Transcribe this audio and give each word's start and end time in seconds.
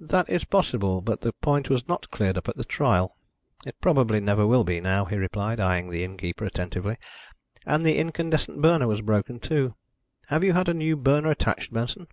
"That 0.00 0.28
is 0.28 0.42
possible, 0.42 1.00
but 1.00 1.20
the 1.20 1.32
point 1.32 1.70
was 1.70 1.86
not 1.86 2.10
cleared 2.10 2.36
up 2.36 2.48
at 2.48 2.56
the 2.56 2.64
trial; 2.64 3.16
it 3.64 3.80
probably 3.80 4.18
never 4.18 4.44
will 4.44 4.64
be 4.64 4.80
now," 4.80 5.04
he 5.04 5.14
replied, 5.14 5.60
eyeing 5.60 5.90
the 5.90 6.02
innkeeper 6.02 6.44
attentively. 6.44 6.96
"And 7.64 7.86
the 7.86 7.96
incandescent 7.96 8.60
burner 8.60 8.88
was 8.88 9.00
broken 9.00 9.38
too. 9.38 9.76
Have 10.26 10.42
you 10.42 10.54
had 10.54 10.68
a 10.68 10.74
new 10.74 10.96
burner 10.96 11.30
attached, 11.30 11.72
Benson?" 11.72 12.08